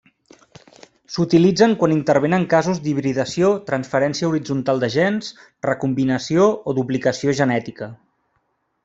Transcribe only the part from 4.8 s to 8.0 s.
de gens, recombinació o duplicació genètica.